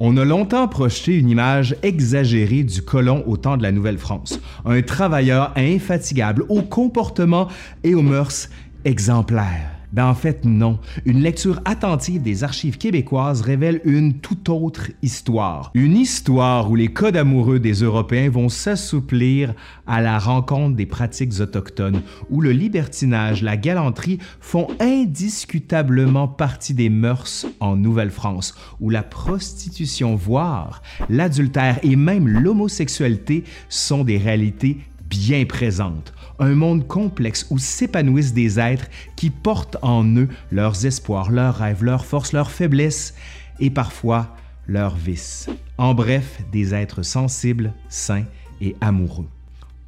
[0.00, 4.80] On a longtemps projeté une image exagérée du colon au temps de la Nouvelle-France, un
[4.82, 7.48] travailleur infatigable, au comportement
[7.82, 8.48] et aux mœurs
[8.84, 9.77] exemplaires.
[9.92, 10.78] Ben en fait, non.
[11.06, 15.70] Une lecture attentive des archives québécoises révèle une toute autre histoire.
[15.74, 19.54] Une histoire où les codes amoureux des Européens vont s'assouplir
[19.86, 26.90] à la rencontre des pratiques autochtones, où le libertinage, la galanterie font indiscutablement partie des
[26.90, 35.44] mœurs en Nouvelle-France, où la prostitution, voire l'adultère et même l'homosexualité sont des réalités bien
[35.44, 41.56] présentes un monde complexe où s'épanouissent des êtres qui portent en eux leurs espoirs, leurs
[41.56, 43.14] rêves, leurs forces, leurs faiblesses
[43.60, 45.48] et parfois leurs vices.
[45.78, 48.24] En bref, des êtres sensibles, sains
[48.60, 49.28] et amoureux.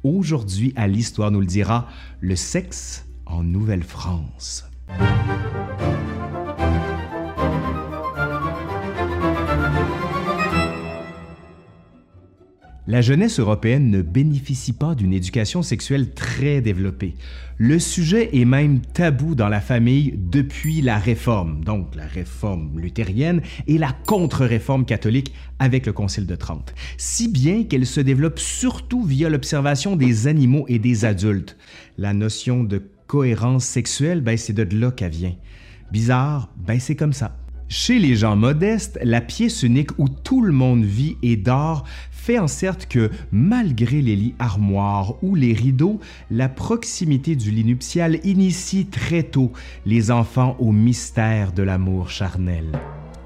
[0.03, 1.87] Aujourd'hui, à l'Histoire nous le dira,
[2.19, 4.65] le sexe en Nouvelle-France.
[12.91, 17.15] La jeunesse européenne ne bénéficie pas d'une éducation sexuelle très développée.
[17.57, 23.43] Le sujet est même tabou dans la famille depuis la Réforme, donc la Réforme luthérienne
[23.65, 29.05] et la contre-réforme catholique avec le Concile de Trente, si bien qu'elle se développe surtout
[29.05, 31.55] via l'observation des animaux et des adultes.
[31.97, 35.35] La notion de cohérence sexuelle, ben c'est de là qu'elle vient.
[35.93, 37.37] Bizarre, ben c'est comme ça.
[37.73, 41.85] Chez les gens modestes, la pièce unique où tout le monde vit et dort
[42.21, 47.65] fait en sorte que, malgré les lits armoires ou les rideaux, la proximité du lit
[47.65, 49.51] nuptial initie très tôt
[49.87, 52.65] les enfants au mystère de l'amour charnel.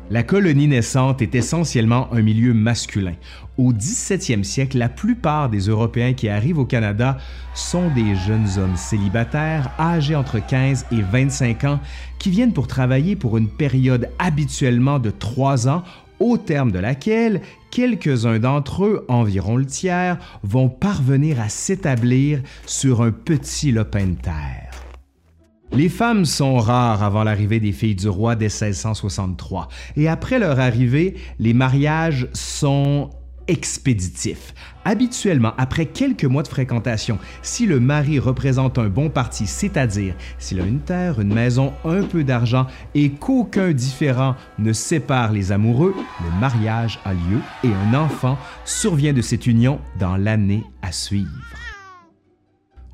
[0.09, 3.15] La colonie naissante est essentiellement un milieu masculin.
[3.57, 7.17] Au 17e siècle, la plupart des Européens qui arrivent au Canada
[7.53, 11.79] sont des jeunes hommes célibataires âgés entre 15 et 25 ans
[12.17, 15.83] qui viennent pour travailler pour une période habituellement de trois ans
[16.25, 23.01] au terme de laquelle quelques-uns d'entre eux, environ le tiers, vont parvenir à s'établir sur
[23.01, 24.71] un petit lopin de terre.
[25.71, 29.67] Les femmes sont rares avant l'arrivée des filles du roi dès 1663,
[29.97, 33.11] et après leur arrivée, les mariages sont
[33.47, 34.53] expéditifs.
[34.83, 40.61] Habituellement, après quelques mois de fréquentation, si le mari représente un bon parti, c'est-à-dire s'il
[40.61, 45.95] a une terre, une maison, un peu d'argent et qu'aucun différent ne sépare les amoureux,
[46.23, 51.29] le mariage a lieu et un enfant survient de cette union dans l'année à suivre.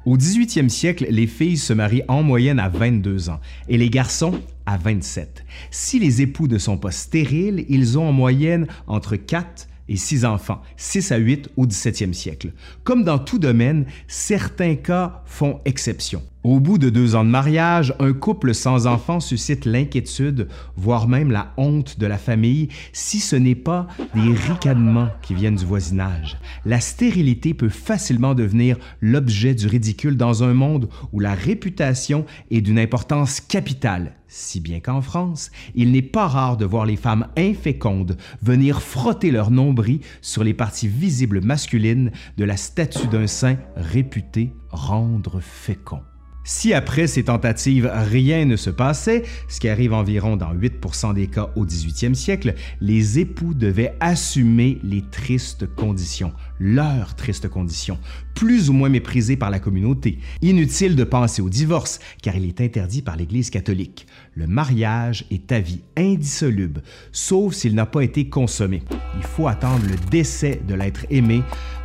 [0.03, 4.41] Au 18e siècle, les filles se marient en moyenne à 22 ans et les garçons
[4.65, 5.45] à 27.
[5.69, 10.23] Si les époux ne sont pas stériles, ils ont en moyenne entre 4 et six
[10.23, 12.53] enfants, 6 à 8 au 17e siècle.
[12.85, 16.23] Comme dans tout domaine, certains cas font exception.
[16.43, 21.29] Au bout de deux ans de mariage, un couple sans enfants suscite l'inquiétude, voire même
[21.29, 26.39] la honte de la famille, si ce n'est pas des ricanements qui viennent du voisinage.
[26.65, 32.61] La stérilité peut facilement devenir l'objet du ridicule dans un monde où la réputation est
[32.61, 37.27] d'une importance capitale, si bien qu'en France, il n'est pas rare de voir les femmes
[37.37, 43.57] infécondes venir frotter leur nombril sur les parties visibles masculines de la statue d'un saint
[43.75, 46.01] réputé rendre fécond.
[46.43, 51.27] Si après ces tentatives, rien ne se passait, ce qui arrive environ dans 8% des
[51.27, 57.99] cas au 18e siècle, les époux devaient assumer les tristes conditions, leurs tristes conditions,
[58.33, 60.17] plus ou moins méprisées par la communauté.
[60.41, 64.07] Inutile de penser au divorce, car il est interdit par l'Église catholique.
[64.33, 66.81] Le mariage est à vie, indissoluble,
[67.11, 68.81] sauf s'il n'a pas été consommé.
[69.17, 71.43] Il faut attendre le décès de l'être aimé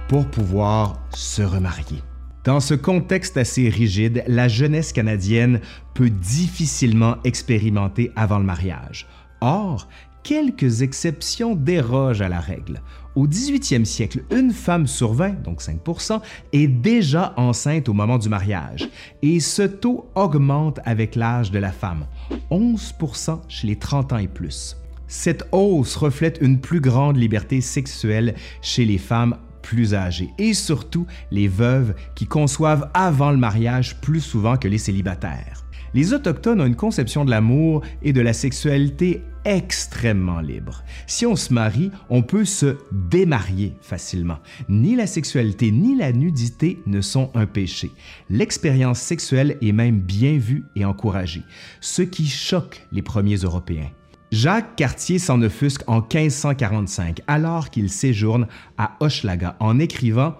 [0.08, 2.02] pour pouvoir se remarier.
[2.46, 5.60] Dans ce contexte assez rigide, la jeunesse canadienne
[5.94, 9.08] peut difficilement expérimenter avant le mariage.
[9.40, 9.88] Or,
[10.22, 12.82] quelques exceptions dérogent à la règle.
[13.16, 16.20] Au 18e siècle, une femme sur 20, donc 5%
[16.52, 18.88] est déjà enceinte au moment du mariage,
[19.22, 22.06] et ce taux augmente avec l'âge de la femme,
[22.52, 24.76] 11% chez les 30 ans et plus.
[25.08, 31.06] Cette hausse reflète une plus grande liberté sexuelle chez les femmes plus âgés et surtout
[31.32, 35.64] les veuves qui conçoivent avant le mariage plus souvent que les célibataires.
[35.92, 40.84] Les Autochtones ont une conception de l'amour et de la sexualité extrêmement libre.
[41.08, 44.38] Si on se marie, on peut se démarier facilement.
[44.68, 47.90] Ni la sexualité ni la nudité ne sont un péché.
[48.30, 51.42] L'expérience sexuelle est même bien vue et encouragée,
[51.80, 53.90] ce qui choque les premiers Européens.
[54.32, 60.34] Jacques Cartier s'en offusque en 1545 alors qu'il séjourne à Hochelaga en écrivant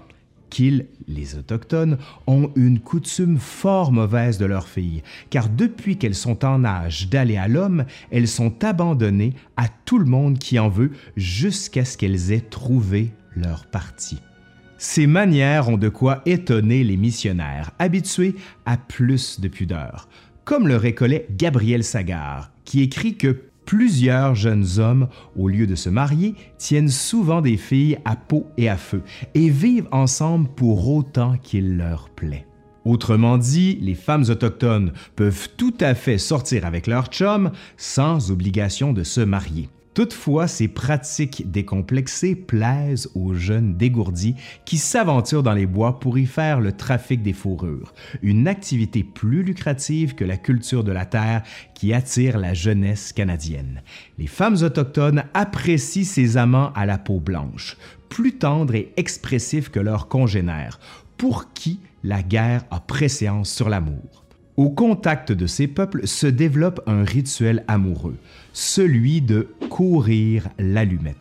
[0.50, 6.44] qu'ils, les Autochtones, ont une coutume fort mauvaise de leurs filles, car depuis qu'elles sont
[6.44, 10.92] en âge d'aller à l'homme, elles sont abandonnées à tout le monde qui en veut
[11.16, 14.18] jusqu'à ce qu'elles aient trouvé leur parti.
[14.78, 18.34] Ces manières ont de quoi étonner les missionnaires, habitués
[18.66, 20.08] à plus de pudeur,
[20.44, 25.90] comme le récollet Gabriel Sagar, qui écrit que plusieurs jeunes hommes, au lieu de se
[25.90, 29.02] marier, tiennent souvent des filles à peau et à feu
[29.34, 32.46] et vivent ensemble pour autant qu'il leur plaît.
[32.86, 38.92] Autrement dit, les femmes autochtones peuvent tout à fait sortir avec leur chum sans obligation
[38.92, 39.68] de se marier.
[39.96, 44.34] Toutefois, ces pratiques décomplexées plaisent aux jeunes dégourdis
[44.66, 49.42] qui s'aventurent dans les bois pour y faire le trafic des fourrures, une activité plus
[49.42, 51.44] lucrative que la culture de la terre
[51.74, 53.80] qui attire la jeunesse canadienne.
[54.18, 57.78] Les femmes autochtones apprécient ces amants à la peau blanche,
[58.10, 60.78] plus tendres et expressifs que leurs congénères,
[61.16, 64.25] pour qui la guerre a préséance sur l'amour.
[64.56, 68.16] Au contact de ces peuples se développe un rituel amoureux,
[68.54, 71.16] celui de courir l'allumette.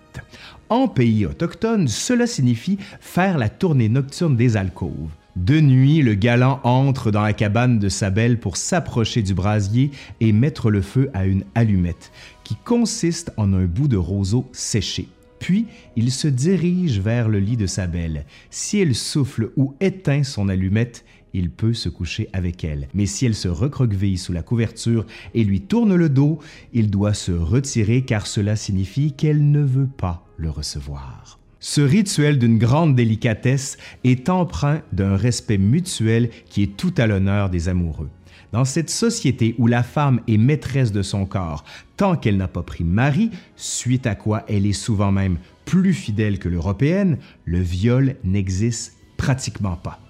[0.69, 5.11] En pays autochtone, cela signifie faire la tournée nocturne des alcôves.
[5.35, 9.91] De nuit, le galant entre dans la cabane de sa belle pour s'approcher du brasier
[10.21, 12.13] et mettre le feu à une allumette,
[12.45, 15.09] qui consiste en un bout de roseau séché.
[15.39, 15.67] Puis,
[15.97, 18.25] il se dirige vers le lit de sa belle.
[18.49, 21.03] Si elle souffle ou éteint son allumette,
[21.35, 22.87] il peut se coucher avec elle.
[22.93, 26.39] Mais si elle se recroqueville sous la couverture et lui tourne le dos,
[26.73, 31.39] il doit se retirer car cela signifie qu'elle ne veut pas le recevoir.
[31.59, 37.49] Ce rituel d'une grande délicatesse est empreint d'un respect mutuel qui est tout à l'honneur
[37.49, 38.09] des amoureux.
[38.51, 41.65] Dans cette société où la femme est maîtresse de son corps
[41.97, 46.39] tant qu'elle n'a pas pris mari, suite à quoi elle est souvent même plus fidèle
[46.39, 50.04] que l'européenne, le viol n'existe pratiquement pas.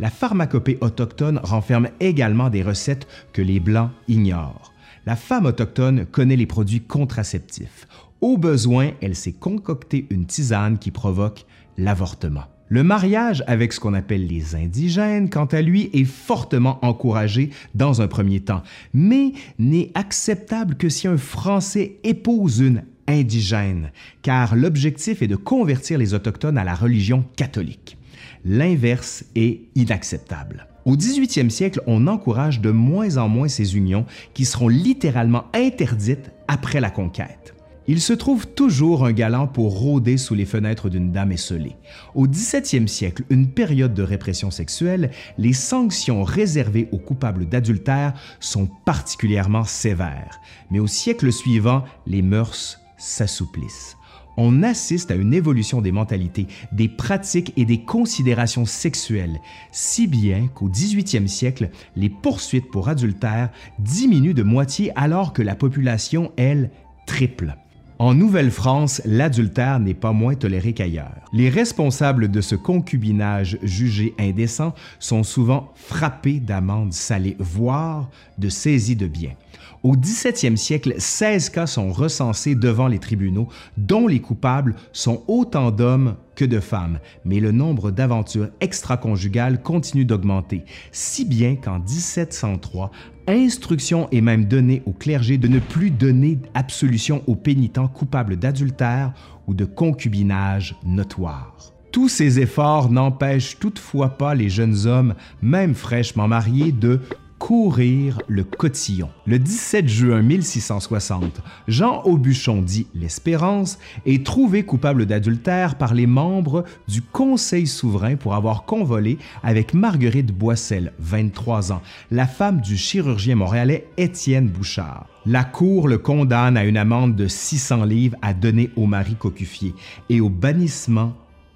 [0.00, 4.72] La pharmacopée autochtone renferme également des recettes que les Blancs ignorent.
[5.04, 7.86] La femme autochtone connaît les produits contraceptifs.
[8.22, 11.44] Au besoin, elle s'est concocté une tisane qui provoque
[11.76, 12.44] l'avortement.
[12.68, 18.00] Le mariage avec ce qu'on appelle les indigènes, quant à lui, est fortement encouragé dans
[18.00, 18.62] un premier temps,
[18.94, 23.90] mais n'est acceptable que si un Français épouse une indigène,
[24.22, 27.98] car l'objectif est de convertir les Autochtones à la religion catholique.
[28.44, 30.66] L'inverse est inacceptable.
[30.86, 36.30] Au 18e siècle, on encourage de moins en moins ces unions qui seront littéralement interdites
[36.48, 37.54] après la conquête.
[37.86, 41.76] Il se trouve toujours un galant pour rôder sous les fenêtres d'une dame esselée.
[42.14, 48.68] Au 17e siècle, une période de répression sexuelle, les sanctions réservées aux coupables d'adultère sont
[48.84, 50.40] particulièrement sévères.
[50.70, 53.96] Mais au siècle suivant, les mœurs s'assouplissent
[54.40, 59.38] on assiste à une évolution des mentalités, des pratiques et des considérations sexuelles,
[59.70, 65.54] si bien qu'au 18e siècle, les poursuites pour adultère diminuent de moitié alors que la
[65.54, 66.70] population, elle,
[67.06, 67.54] triple.
[67.98, 71.20] En Nouvelle-France, l'adultère n'est pas moins toléré qu'ailleurs.
[71.34, 78.08] Les responsables de ce concubinage jugé indécent sont souvent frappés d'amendes salées, voire
[78.38, 79.34] de saisies de biens.
[79.82, 83.48] Au 17e siècle, 16 cas sont recensés devant les tribunaux,
[83.78, 90.04] dont les coupables sont autant d'hommes que de femmes, mais le nombre d'aventures extra-conjugales continue
[90.04, 92.90] d'augmenter, si bien qu'en 1703,
[93.26, 99.14] instruction est même donnée au clergé de ne plus donner absolution aux pénitents coupables d'adultère
[99.46, 101.56] ou de concubinage notoire.
[101.90, 107.00] Tous ces efforts n'empêchent toutefois pas les jeunes hommes, même fraîchement mariés, de
[107.40, 109.08] courir le cotillon.
[109.26, 116.64] Le 17 juin 1660, Jean Aubuchon, dit l'Espérance, est trouvé coupable d'adultère par les membres
[116.86, 123.36] du Conseil souverain pour avoir convolé avec Marguerite Boissel, 23 ans, la femme du chirurgien
[123.36, 125.06] montréalais Étienne Bouchard.
[125.24, 129.74] La Cour le condamne à une amende de 600 livres à donner au mari cocufié
[130.10, 131.14] et au bannissement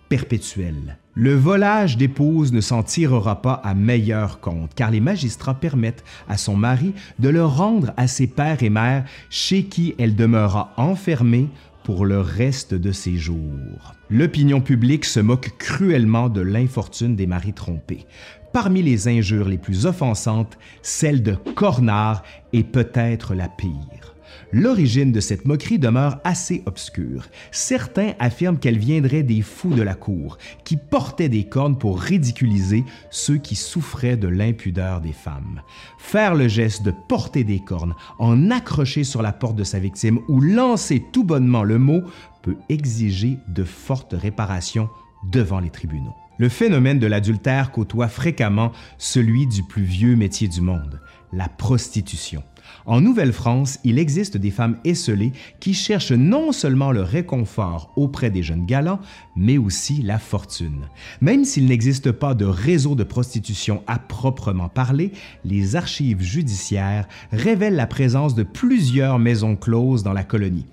[0.09, 0.97] perpétuel.
[1.17, 6.37] Le volage d'épouse ne s'en tirera pas à meilleur compte, car les magistrats permettent à
[6.37, 11.49] son mari de le rendre à ses pères et mères chez qui elle demeurera enfermée
[11.85, 13.95] pour le reste de ses jours.
[14.11, 18.07] L'opinion publique se moque cruellement de l'infortune des maris trompés.
[18.53, 24.14] Parmi les injures les plus offensantes, celle de Cornard est peut-être la pire.
[24.53, 27.27] L'origine de cette moquerie demeure assez obscure.
[27.51, 32.85] Certains affirment qu'elle viendrait des fous de la cour, qui portaient des cornes pour ridiculiser
[33.11, 35.63] ceux qui souffraient de l'impudeur des femmes.
[35.99, 40.21] Faire le geste de porter des cornes, en accrocher sur la porte de sa victime
[40.29, 42.03] ou lancer tout bonnement le mot
[42.43, 44.89] peut exiger de fortes réparations
[45.31, 46.15] devant les tribunaux.
[46.37, 51.01] Le phénomène de l'adultère côtoie fréquemment celui du plus vieux métier du monde,
[51.33, 52.43] la prostitution.
[52.87, 58.43] En Nouvelle-France, il existe des femmes esselées qui cherchent non seulement le réconfort auprès des
[58.43, 59.01] jeunes galants,
[59.37, 60.87] mais aussi la fortune.
[61.21, 65.13] Même s'il n'existe pas de réseau de prostitution à proprement parler,
[65.45, 70.67] les archives judiciaires révèlent la présence de plusieurs maisons closes dans la colonie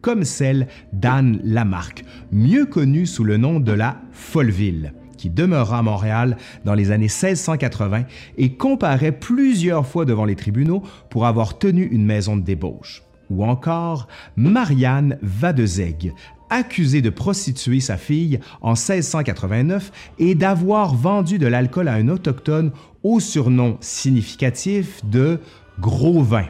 [0.00, 5.82] comme celle d'Anne Lamarque, mieux connue sous le nom de la Folleville qui demeura à
[5.82, 8.06] Montréal dans les années 1680
[8.38, 13.04] et comparaît plusieurs fois devant les tribunaux pour avoir tenu une maison de débauche.
[13.30, 16.12] Ou encore Marianne Vadezeg,
[16.50, 22.72] accusée de prostituer sa fille en 1689 et d'avoir vendu de l'alcool à un autochtone
[23.04, 25.38] au surnom significatif de
[25.78, 26.46] Gros Vin.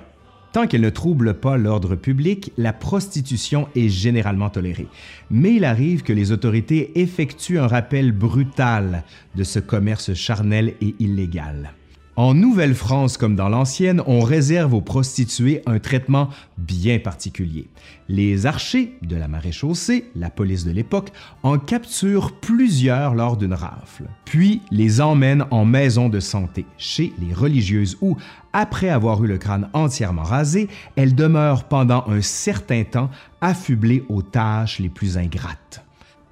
[0.53, 4.87] Tant qu'elle ne trouble pas l'ordre public, la prostitution est généralement tolérée.
[5.31, 9.03] Mais il arrive que les autorités effectuent un rappel brutal
[9.35, 11.73] de ce commerce charnel et illégal.
[12.15, 16.29] En Nouvelle-France comme dans l'ancienne, on réserve aux prostituées un traitement
[16.59, 17.71] bien particulier.
[18.11, 21.09] Les archers de la maréchaussée, la police de l'époque,
[21.43, 27.33] en capturent plusieurs lors d'une rafle, puis les emmènent en maison de santé, chez les
[27.33, 28.19] religieuses où,
[28.53, 33.09] après avoir eu le crâne entièrement rasé, elles demeurent pendant un certain temps
[33.41, 35.83] affublées aux tâches les plus ingrates.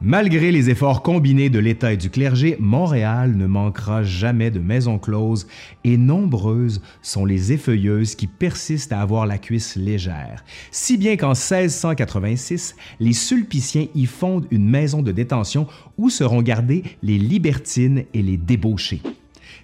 [0.02, 4.99] Malgré les efforts combinés de l'État et du clergé, Montréal ne manquera jamais de maisons
[4.99, 5.47] closes
[5.85, 10.42] et nombreuses sont les effeuilleuses qui persistent à avoir la cuisse légère.
[10.71, 15.66] Si bien qu'en 1686, les Sulpiciens y fondent une maison de détention
[15.99, 19.02] où seront gardés les libertines et les débauchés.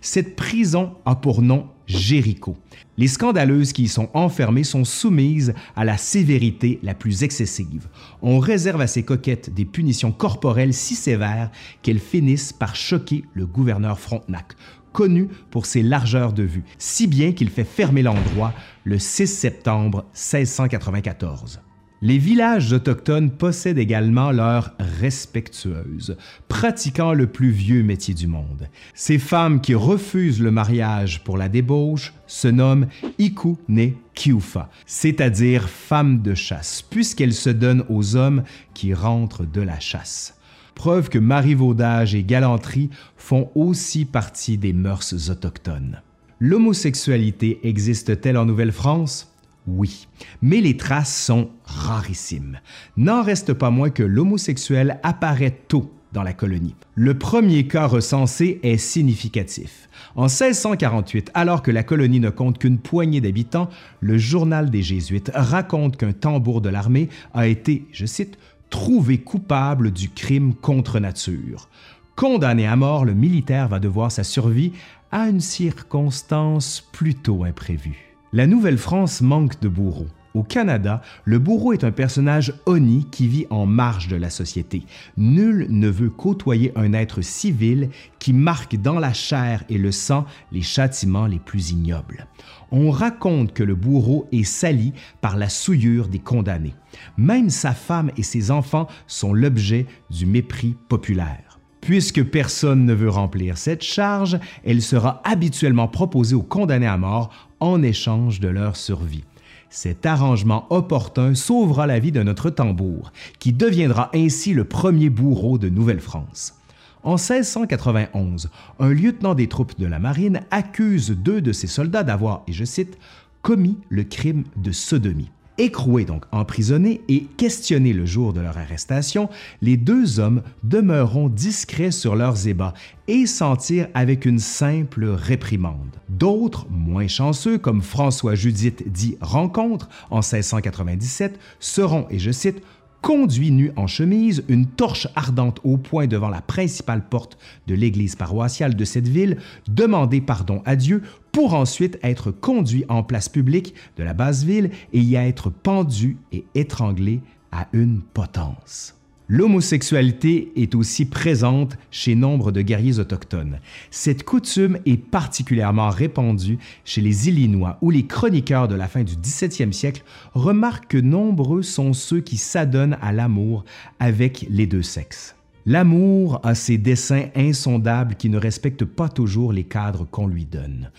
[0.02, 2.57] Cette prison a pour nom Jéricho.
[2.99, 7.88] Les scandaleuses qui y sont enfermées sont soumises à la sévérité la plus excessive.
[8.23, 11.50] On réserve à ces coquettes des punitions corporelles si sévères
[11.83, 14.55] qu'elles finissent par choquer le gouverneur Frontenac,
[14.93, 20.07] connu pour ses largeurs de vue, si bien qu'il fait fermer l'endroit le 6 septembre
[20.14, 21.61] 1694.
[22.03, 28.69] Les villages autochtones possèdent également leurs respectueuses, pratiquant le plus vieux métier du monde.
[28.95, 32.88] Ces femmes qui refusent le mariage pour la débauche se nomment
[33.19, 38.43] Iku ne Kiufa, c'est-à-dire femmes de chasse, puisqu'elles se donnent aux hommes
[38.75, 40.38] qui rentrent de la chasse.
[40.75, 46.03] Preuve que marivaudage et galanterie font aussi partie des mœurs autochtones.
[46.41, 49.33] L'homosexualité existe-t-elle en Nouvelle-France?
[49.66, 50.06] Oui,
[50.42, 52.61] mais les traces sont rarissimes.
[52.96, 56.76] N'en reste pas moins que l'homosexuel apparaît tôt dans la colonie.
[56.94, 59.88] Le premier cas recensé est significatif.
[60.14, 63.68] En 1648, alors que la colonie ne compte qu'une poignée d'habitants,
[64.00, 68.38] le journal des Jésuites raconte qu'un tambour de l'armée a été, je cite,
[68.70, 71.68] trouvé coupable du crime contre nature.
[72.14, 74.73] Condamné à mort, le militaire va devoir sa survie
[75.11, 78.15] à une circonstance plutôt imprévue.
[78.37, 80.09] La Nouvelle-France manque de bourreaux.
[80.35, 84.85] Au Canada, le bourreau est un personnage honni qui vit en marge de la société.
[85.16, 87.88] Nul ne veut côtoyer un être civil
[88.19, 92.26] qui marque dans la chair et le sang les châtiments les plus ignobles.
[92.71, 96.75] On raconte que le bourreau est sali par la souillure des condamnés.
[97.16, 101.46] Même sa femme et ses enfants sont l'objet du mépris populaire.
[101.80, 107.30] Puisque personne ne veut remplir cette charge, elle sera habituellement proposée aux condamnés à mort
[107.61, 109.25] en échange de leur survie.
[109.71, 115.59] Cet arrangement opportun sauvera la vie de notre tambour, qui deviendra ainsi le premier bourreau
[115.59, 116.54] de Nouvelle-France.
[117.02, 122.42] En 1691, un lieutenant des troupes de la marine accuse deux de ses soldats d'avoir,
[122.49, 122.99] et je cite,
[123.42, 125.30] commis le crime de sodomie.
[125.59, 129.31] Écroués donc emprisonnés et questionnés le jour de leur arrestation,
[129.63, 132.75] les deux hommes demeureront discrets sur leurs ébats
[133.09, 135.97] et s'en tirent avec une simple réprimande.
[136.11, 142.63] D'autres, moins chanceux, comme François Judith dit Rencontre en 1697, seront, et je cite,
[143.01, 148.17] conduit nu en chemise, une torche ardente au poing devant la principale porte de l'église
[148.17, 151.03] paroissiale de cette ville, demander pardon à Dieu
[151.37, 156.16] pour ensuite être conduit en place publique de la basse ville et y être pendu
[156.33, 157.21] et étranglé
[157.52, 158.95] à une potence.
[159.28, 163.59] L'homosexualité est aussi présente chez nombre de guerriers autochtones.
[163.90, 169.16] Cette coutume est particulièrement répandue chez les Illinois, où les chroniqueurs de la fin du
[169.16, 173.66] 17e siècle remarquent que nombreux sont ceux qui s'adonnent à l'amour
[174.00, 175.37] avec les deux sexes.
[175.69, 180.93] L'amour a ses desseins insondables qui ne respectent pas toujours les cadres qu'on lui donne.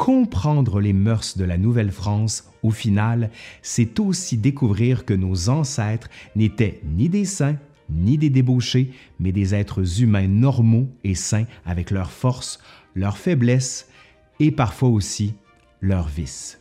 [0.00, 3.28] Comprendre les mœurs de la Nouvelle-France, au final,
[3.60, 7.58] c'est aussi découvrir que nos ancêtres n'étaient ni des saints
[7.90, 12.60] ni des débauchés, mais des êtres humains normaux et sains avec leurs forces,
[12.94, 13.90] leurs faiblesses
[14.38, 15.34] et parfois aussi
[15.82, 16.58] leurs vices.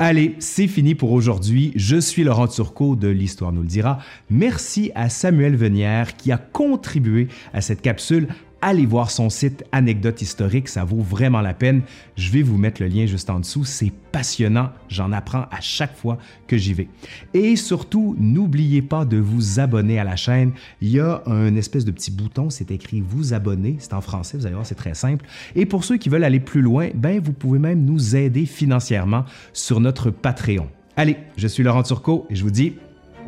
[0.00, 1.70] Allez, c'est fini pour aujourd'hui.
[1.76, 4.00] Je suis Laurent Turcot de l'Histoire nous le dira.
[4.28, 8.26] Merci à Samuel Venière qui a contribué à cette capsule
[8.62, 11.82] allez voir son site Anecdote historique, ça vaut vraiment la peine.
[12.16, 15.96] Je vais vous mettre le lien juste en dessous, c'est passionnant, j'en apprends à chaque
[15.96, 16.16] fois
[16.46, 16.88] que j'y vais.
[17.34, 20.52] Et surtout, n'oubliez pas de vous abonner à la chaîne.
[20.80, 24.38] Il y a un espèce de petit bouton, c'est écrit vous abonner, c'est en français,
[24.38, 25.26] vous allez voir, c'est très simple.
[25.56, 29.24] Et pour ceux qui veulent aller plus loin, ben vous pouvez même nous aider financièrement
[29.52, 30.68] sur notre Patreon.
[30.96, 32.74] Allez, je suis Laurent Turcot et je vous dis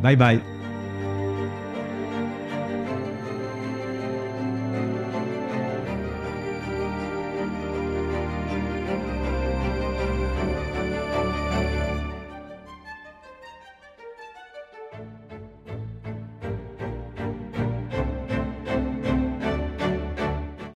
[0.02, 0.63] bye bye.